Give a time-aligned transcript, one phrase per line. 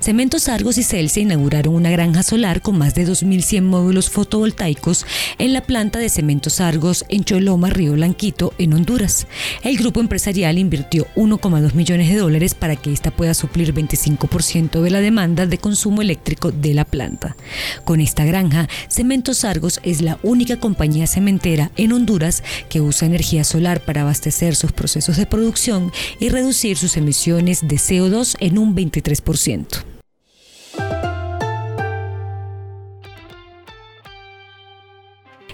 [0.00, 5.04] Cementos Argos y Celsa inauguraron una granja solar con más de 2.100 módulos fotovoltaicos
[5.36, 9.26] en la planta de Cementos Argos en Choloma, Río Blanquito, en Honduras.
[9.62, 14.90] El grupo empresarial invirtió 1,2 millones de dólares para que ésta pueda suplir 25% de
[14.90, 17.36] la demanda de consumo eléctrico de la planta.
[17.84, 23.44] Con esta granja, Cementos Argos es la única compañía cementera en Honduras que usa energía
[23.44, 28.74] solar para abastecer sus procesos de producción y reducir sus emisiones de CO2 en un
[28.74, 29.90] 23%.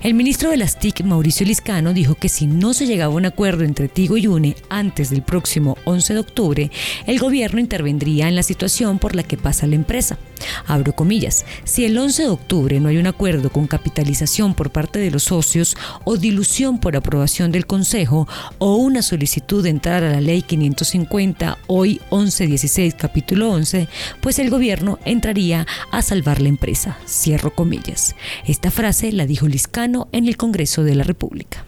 [0.06, 3.26] El ministro de las TIC, Mauricio Liscano, dijo que si no se llegaba a un
[3.26, 6.70] acuerdo entre Tigo y UNE antes del próximo 11 de octubre,
[7.08, 10.16] el gobierno intervendría en la situación por la que pasa la empresa.
[10.68, 15.00] Abro comillas, si el 11 de octubre no hay un acuerdo con capitalización por parte
[15.00, 20.12] de los socios o dilución por aprobación del Consejo o una solicitud de entrar a
[20.12, 23.88] la ley 550, hoy 1116 capítulo 11,
[24.20, 26.96] pues el gobierno entraría a salvar la empresa.
[27.08, 28.14] Cierro comillas.
[28.46, 31.64] Esta frase la dijo Liscano en el Congreso de la República.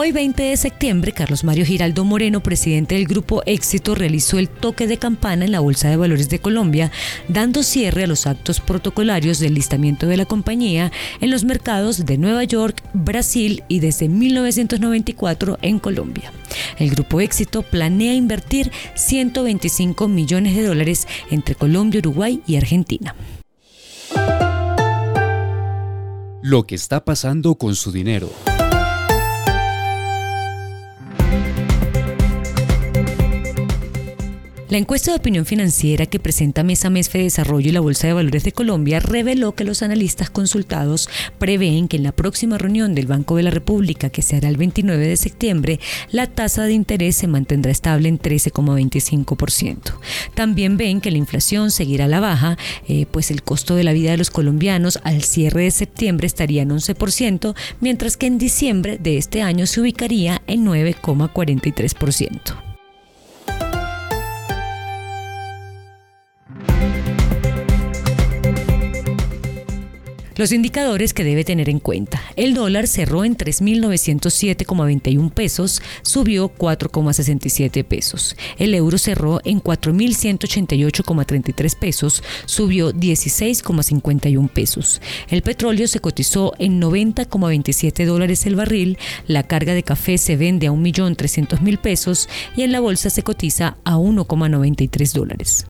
[0.00, 4.86] Hoy 20 de septiembre, Carlos Mario Giraldo Moreno, presidente del Grupo Éxito, realizó el toque
[4.86, 6.92] de campana en la Bolsa de Valores de Colombia,
[7.26, 12.16] dando cierre a los actos protocolarios del listamiento de la compañía en los mercados de
[12.16, 16.32] Nueva York, Brasil y desde 1994 en Colombia.
[16.78, 23.16] El Grupo Éxito planea invertir 125 millones de dólares entre Colombia, Uruguay y Argentina.
[26.40, 28.30] Lo que está pasando con su dinero.
[34.70, 38.06] La encuesta de opinión financiera que presenta mes a mes Fede Desarrollo y la Bolsa
[38.06, 41.08] de Valores de Colombia reveló que los analistas consultados
[41.38, 44.58] prevén que en la próxima reunión del Banco de la República, que se hará el
[44.58, 45.80] 29 de septiembre,
[46.10, 49.94] la tasa de interés se mantendrá estable en 13,25%.
[50.34, 52.58] También ven que la inflación seguirá a la baja,
[52.88, 56.60] eh, pues el costo de la vida de los colombianos al cierre de septiembre estaría
[56.60, 62.67] en 11%, mientras que en diciembre de este año se ubicaría en 9,43%.
[70.38, 72.22] Los indicadores que debe tener en cuenta.
[72.36, 78.36] El dólar cerró en 3.907,21 pesos, subió 4,67 pesos.
[78.56, 85.02] El euro cerró en 4.188,33 pesos, subió 16,51 pesos.
[85.28, 90.68] El petróleo se cotizó en 90,27 dólares el barril, la carga de café se vende
[90.68, 95.66] a 1.300.000 pesos y en la bolsa se cotiza a 1,93 dólares.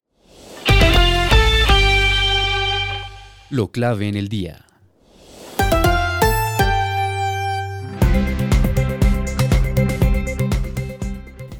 [3.50, 4.67] Lo clave en el día.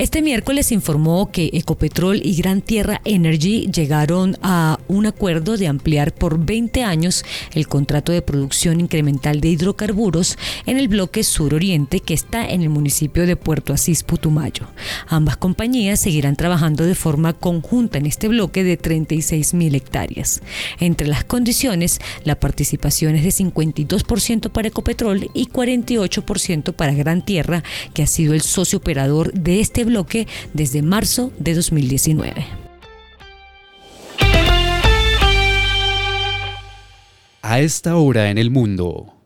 [0.09, 6.15] Este miércoles informó que Ecopetrol y Gran Tierra Energy llegaron a un acuerdo de ampliar
[6.15, 12.15] por 20 años el contrato de producción incremental de hidrocarburos en el bloque suroriente que
[12.15, 14.69] está en el municipio de Puerto Asís, Putumayo.
[15.09, 20.41] Ambas compañías seguirán trabajando de forma conjunta en este bloque de 36 mil hectáreas.
[20.81, 27.63] Entre las condiciones, la participación es de 52% para Ecopetrol y 48% para Gran Tierra,
[27.93, 29.98] que ha sido el socio operador de este bloque
[30.53, 32.47] desde marzo de 2019.
[37.43, 39.18] A esta hora en el mundo.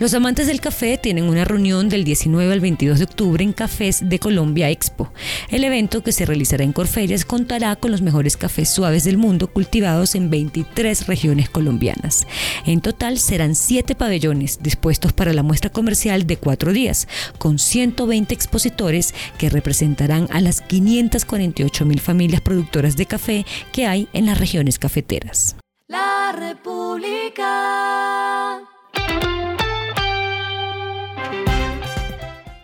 [0.00, 4.08] Los amantes del café tienen una reunión del 19 al 22 de octubre en Cafés
[4.08, 5.12] de Colombia Expo.
[5.50, 9.48] El evento que se realizará en Corferias contará con los mejores cafés suaves del mundo
[9.48, 12.26] cultivados en 23 regiones colombianas.
[12.64, 17.06] En total serán 7 pabellones dispuestos para la muestra comercial de cuatro días,
[17.36, 24.08] con 120 expositores que representarán a las 548 mil familias productoras de café que hay
[24.14, 25.56] en las regiones cafeteras.
[25.88, 27.89] La República.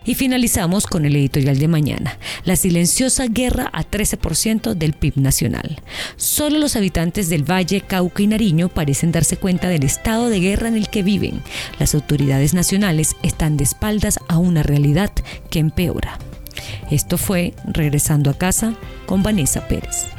[0.06, 5.82] Y finalizamos con el editorial de mañana, la silenciosa guerra a 13% del PIB nacional.
[6.16, 10.68] Solo los habitantes del Valle, Cauca y Nariño parecen darse cuenta del estado de guerra
[10.68, 11.42] en el que viven.
[11.78, 15.10] Las autoridades nacionales están de espaldas a una realidad
[15.50, 16.18] que empeora.
[16.90, 18.74] Esto fue Regresando a casa
[19.06, 20.15] con Vanessa Pérez.